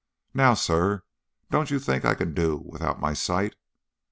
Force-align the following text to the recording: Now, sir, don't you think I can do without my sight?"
Now, 0.33 0.55
sir, 0.55 1.03
don't 1.51 1.69
you 1.69 1.77
think 1.77 2.05
I 2.05 2.15
can 2.15 2.33
do 2.33 2.57
without 2.65 2.99
my 2.99 3.13
sight?" 3.13 3.55